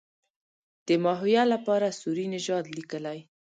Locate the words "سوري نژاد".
2.01-2.65